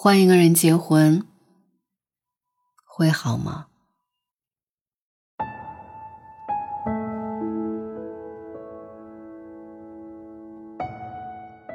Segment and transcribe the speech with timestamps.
[0.00, 1.24] 换一个人结婚
[2.84, 3.66] 会好吗？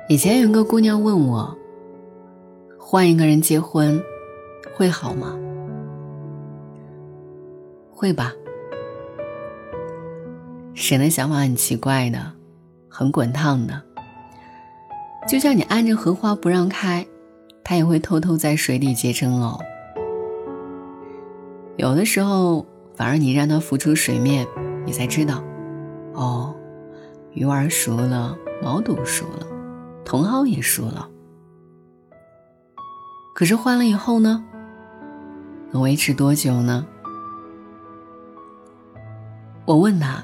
[0.07, 1.57] 以前有个姑娘问我
[2.79, 4.01] ：“换一个人结婚
[4.73, 5.37] 会好吗？”
[7.91, 8.31] 会吧。
[10.73, 12.31] 谁的想法很奇怪的，
[12.87, 13.83] 很滚烫的，
[15.27, 17.05] 就像你按着荷花不让开，
[17.63, 19.59] 它也会偷偷在水里结成藕。
[21.77, 22.65] 有的时候，
[22.95, 24.45] 反而你让它浮出水面，
[24.85, 25.43] 你才知道，
[26.13, 26.53] 哦，
[27.33, 29.47] 鱼丸熟了，毛肚熟了，
[30.05, 31.09] 茼蒿也熟了。
[33.33, 34.43] 可是换了以后呢？
[35.71, 36.85] 能维持多久呢？
[39.65, 40.23] 我问他：“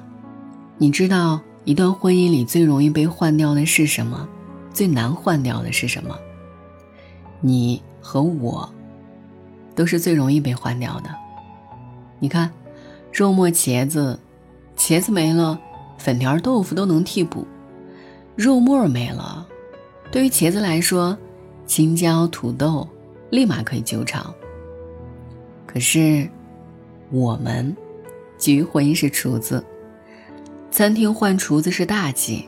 [0.77, 4.29] 你知道一段婚姻里最容易被换掉的是什么？
[4.71, 6.15] 最难换掉的是什么？”
[7.41, 8.69] 你和我，
[9.75, 11.09] 都是最容易被换掉的。
[12.19, 12.51] 你看，
[13.11, 14.19] 肉末茄子，
[14.77, 15.59] 茄子没了，
[15.97, 17.45] 粉条豆腐都能替补；
[18.35, 19.47] 肉末没了，
[20.11, 21.17] 对于茄子来说，
[21.65, 22.87] 青椒土豆
[23.29, 24.33] 立马可以救场。
[25.65, 26.29] 可是，
[27.11, 27.75] 我们。
[28.37, 29.61] 基于婚姻是厨子，
[30.71, 32.47] 餐厅换厨子是大忌，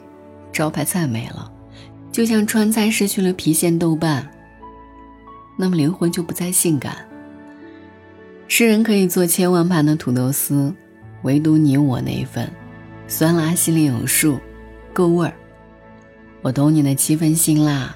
[0.49, 1.51] 招牌菜没了，
[2.13, 4.25] 就像川菜失去了郫县豆瓣，
[5.57, 6.97] 那么灵魂就不再性感。
[8.47, 10.73] 诗人可以做千万盘的土豆丝，
[11.23, 12.51] 唯独你我那一份，
[13.07, 14.39] 酸辣心里有数，
[14.93, 15.33] 够味儿。
[16.41, 17.95] 我懂你的七分辛辣，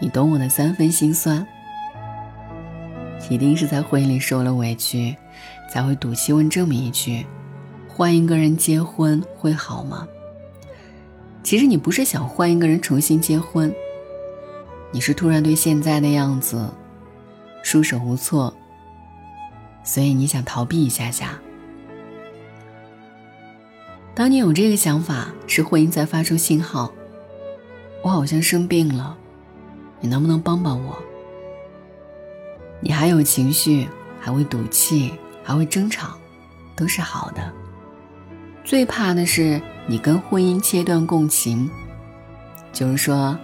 [0.00, 1.46] 你懂我的三分心酸。
[3.28, 5.16] 一定是在婚姻里受了委屈。
[5.70, 7.26] 才会赌气问这么一句
[7.86, 10.08] ：“换一个人结婚会好吗？”
[11.44, 13.70] 其实你不是想换一个人重新结婚，
[14.90, 16.66] 你是突然对现在的样子
[17.62, 18.54] 束手无措，
[19.82, 21.38] 所以你想逃避一下下。
[24.14, 26.92] 当你有这个想法，是婚姻在发出信号
[28.02, 29.16] ：“我好像生病了，
[30.00, 30.98] 你能不能帮帮我？”
[32.80, 33.88] 你还有情绪，
[34.20, 35.12] 还会赌气。
[35.48, 36.08] 还会争吵，
[36.76, 37.50] 都是好的。
[38.64, 41.70] 最怕的是你跟婚姻切断共情，
[42.70, 43.34] 就是说，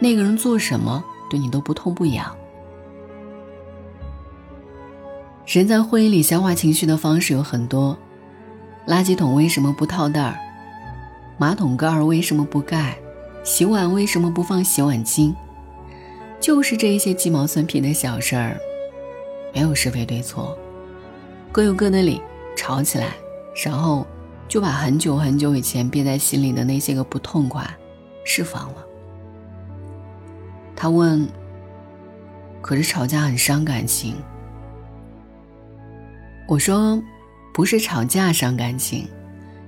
[0.00, 2.36] 那个人做什么对你都不痛不痒。
[5.48, 7.96] 人在婚姻里消化情绪的方式有很多：
[8.86, 10.38] 垃圾桶为什么不套袋儿？
[11.38, 12.98] 马桶盖儿为什么不盖？
[13.44, 15.34] 洗碗为什么不放洗碗巾？
[16.38, 18.58] 就是这一些鸡毛蒜皮的小事儿，
[19.54, 20.54] 没有是非对错。
[21.50, 22.20] 各有各的理，
[22.54, 23.14] 吵起来，
[23.64, 24.06] 然后
[24.48, 27.66] 就把很久很久以前憋在心里的那些个不痛快
[28.22, 28.84] 释放了。
[30.76, 31.26] 他问
[32.60, 34.14] ：“可是吵架很伤感情。”
[36.48, 37.00] 我说
[37.52, 39.06] ：“不是吵架伤感情，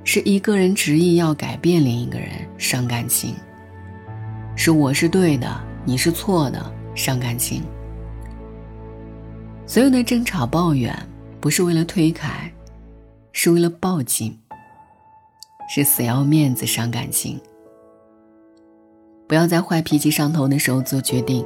[0.03, 3.35] 是一个人执意要改变另一个人伤感情。
[4.57, 5.47] 是我是对的，
[5.85, 7.63] 你是错的伤感情。
[9.67, 10.93] 所有的争吵抱怨。”
[11.41, 12.53] 不是为了推开，
[13.33, 14.39] 是为了报警，
[15.75, 17.41] 是死要面子伤感情。
[19.27, 21.43] 不要在坏脾气上头的时候做决定。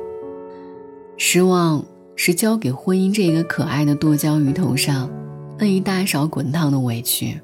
[1.16, 1.84] 失望
[2.16, 5.10] 是交给婚姻这个可爱的剁椒鱼头上
[5.58, 7.40] 那一大勺滚烫的委屈。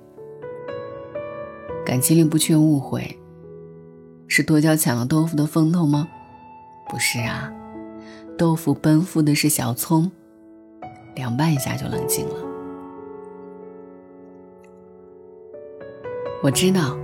[1.84, 3.18] 感情里不缺误会，
[4.28, 6.08] 是剁椒抢了豆腐的风头吗？
[6.88, 7.52] 不是啊，
[8.38, 10.10] 豆腐奔赴的是小葱。
[11.16, 12.34] 凉拌一下就冷静了。
[16.42, 16.96] 我知道，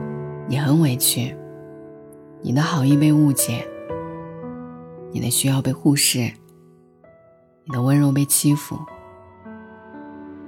[0.49, 1.35] 你很委屈，
[2.41, 3.67] 你的好意被误解，
[5.11, 6.33] 你的需要被忽视，
[7.67, 8.79] 你的温柔被欺负。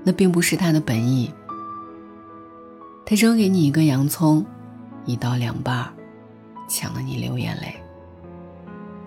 [0.04, 1.30] 那并不是他的本意。
[3.04, 4.46] 他扔给你一个洋葱，
[5.04, 5.92] 一刀两半，
[6.68, 7.74] 抢得你流眼泪。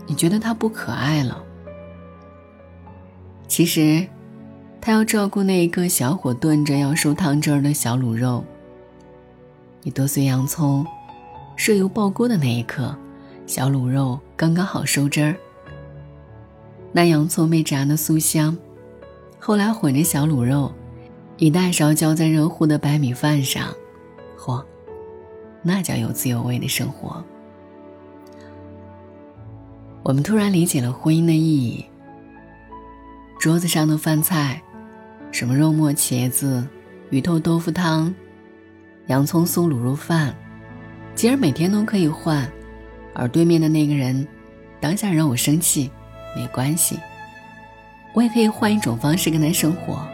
[0.06, 1.44] 你觉得他不可爱了？
[3.48, 4.06] 其实。
[4.84, 8.44] 他要照顾那一个小火炖着要收汤汁儿的小卤肉。
[9.84, 10.84] 你剁碎洋葱，
[11.56, 12.98] 热油爆锅的那一刻，
[13.46, 15.36] 小卤肉刚刚好收汁儿。
[16.92, 18.58] 那洋葱被炸得酥香，
[19.40, 20.72] 后来混着小卤肉，
[21.38, 23.74] 一大勺浇在热乎的白米饭上，
[24.38, 24.64] 嚯，
[25.62, 27.24] 那叫有滋有味的生活。
[30.04, 31.86] 我们突然理解了婚姻的意义。
[33.40, 34.62] 桌子上的饭菜。
[35.34, 36.68] 什么肉末茄子、
[37.10, 38.14] 鱼头豆腐汤、
[39.08, 40.36] 洋葱酥卤肉饭，
[41.16, 42.46] 竟然每天都可以换，
[43.14, 44.28] 而对面的那个人
[44.82, 45.90] 当下让我生气，
[46.36, 47.00] 没关系，
[48.14, 50.06] 我也可以换一种方式跟他生活，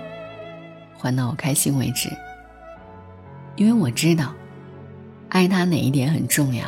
[0.97, 2.09] 换到我开心为止。
[3.55, 4.33] 因为我知道，
[5.29, 6.65] 爱他哪一点很重要。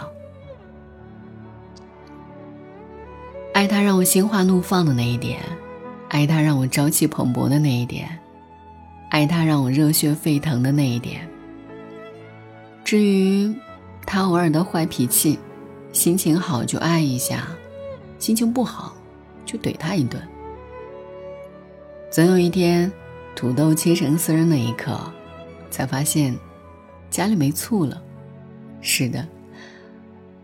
[3.53, 5.39] 爱他让我心花怒放的那一点，
[6.07, 8.09] 爱他让我朝气蓬勃的那一点，
[9.09, 11.27] 爱他让我热血沸腾的那一点。
[12.83, 13.53] 至于
[14.05, 15.37] 他偶尔的坏脾气，
[15.91, 17.47] 心情好就爱一下，
[18.17, 18.95] 心情不好
[19.49, 20.21] 就怼他一顿。
[22.11, 22.91] 总有一天，
[23.35, 24.99] 土豆切成丝儿那一刻，
[25.71, 26.37] 才发现
[27.09, 27.99] 家里没醋了。
[28.79, 29.27] 是的，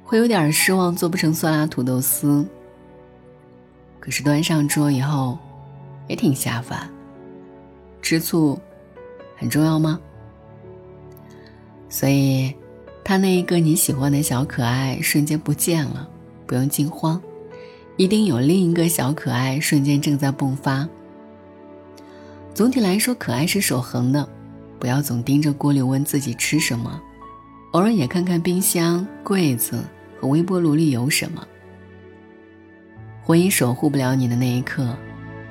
[0.04, 2.44] 会有点失望，做不成酸辣土豆丝。
[4.00, 5.38] 可是端上桌以后，
[6.08, 6.90] 也挺下饭。
[8.02, 8.60] 吃醋
[9.38, 10.00] 很重要吗？
[11.90, 12.56] 所以，
[13.04, 16.10] 他那一个你喜欢的小可爱瞬间不见了，
[16.46, 17.22] 不用惊慌，
[17.98, 20.88] 一定有另一个小可爱瞬间正在迸发。
[22.54, 24.28] 总体来说，可爱是守恒的，
[24.80, 27.02] 不要总盯着锅里问自己吃什么，
[27.72, 29.84] 偶尔也看看冰箱、柜子
[30.20, 31.46] 和微波炉里有什么。
[33.24, 34.96] 婚姻守护不了你的那一刻，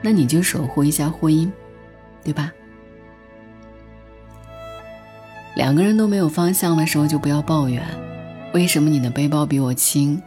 [0.02, 1.50] 那你就守护一下婚姻，
[2.22, 2.52] 对吧？
[5.56, 7.82] 两个人都没有方向的时候，就不要抱怨。
[8.52, 10.20] 为什么你的背包比我轻？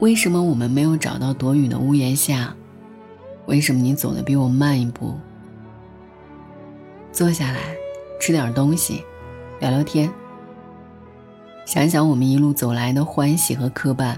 [0.00, 2.54] 为什么我们没有找到躲雨的屋檐下？
[3.46, 5.18] 为什么你走的比我慢一步？
[7.10, 7.58] 坐下来，
[8.20, 9.02] 吃点东西，
[9.58, 10.08] 聊聊天。
[11.64, 14.16] 想想我们一路走来的欢喜和磕绊。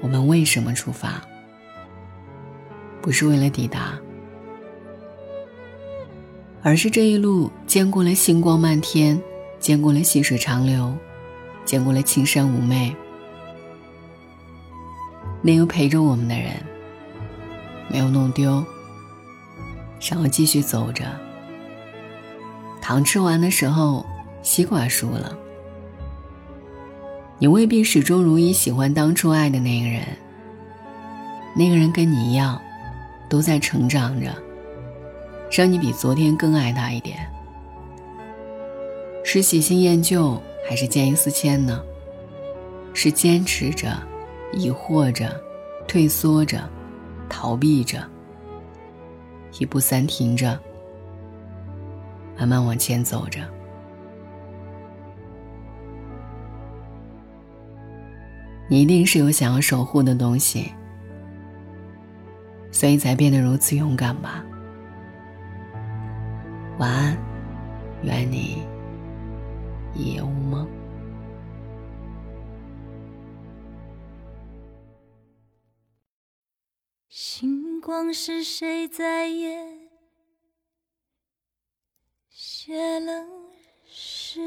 [0.00, 1.22] 我们为什么出发？
[3.00, 3.96] 不是为了抵达，
[6.60, 9.22] 而是这一路见过了星光漫天，
[9.60, 10.92] 见过了细水长流，
[11.64, 12.94] 见过了青山妩媚。
[15.46, 16.54] 那个陪着我们的人，
[17.88, 18.64] 没有弄丢，
[20.00, 21.04] 想要继续走着。
[22.82, 24.04] 糖吃完的时候，
[24.42, 25.38] 西瓜输了。
[27.38, 30.02] 你未必始终如一喜欢当初爱的那个人。
[31.54, 32.60] 那个人跟你一样，
[33.28, 34.34] 都在成长着，
[35.52, 37.18] 让你比昨天更爱他一点。
[39.22, 41.80] 是喜新厌旧，还是见异思迁呢？
[42.92, 43.96] 是坚持着，
[44.56, 45.38] 疑惑着，
[45.86, 46.66] 退缩着，
[47.28, 48.02] 逃避着，
[49.60, 50.58] 一步三停着，
[52.38, 53.40] 慢慢往前走着。
[58.66, 60.72] 你一定是有想要守护的东西，
[62.72, 64.42] 所以才变得如此勇敢吧。
[66.78, 67.18] 晚安，
[68.02, 68.62] 愿你
[69.94, 70.66] 一夜无梦。
[77.18, 79.56] 星光是谁在夜
[82.28, 83.10] 写了
[83.86, 84.38] 诗？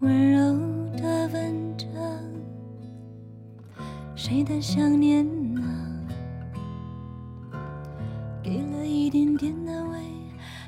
[0.00, 0.40] 温柔
[1.00, 1.86] 的文章，
[4.16, 5.24] 谁的想念
[5.54, 6.04] 呢？
[8.42, 9.98] 给了一点点安慰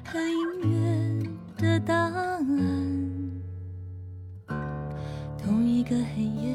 [0.04, 2.46] 和音乐的答案。
[5.36, 6.45] 同一个黑夜，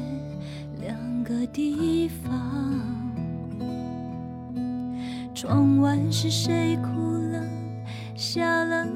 [1.52, 2.32] 地方。
[5.34, 6.88] 窗外是谁哭
[7.32, 7.44] 了？
[8.14, 8.86] 笑了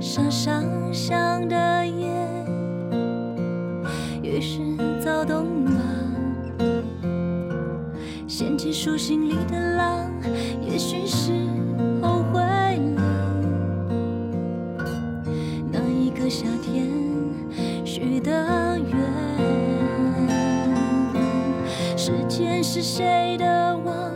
[0.00, 0.62] 沙沙
[0.92, 2.08] 响的夜，
[4.22, 4.60] 于是
[5.00, 5.72] 躁动吧。
[8.28, 10.08] 掀起树心里的浪，
[10.62, 11.32] 也许是
[12.00, 13.02] 后悔了。
[15.72, 16.86] 那一个夏天
[17.84, 18.96] 许的愿。
[21.96, 24.07] 时间是谁的网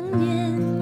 [0.00, 0.79] 想念。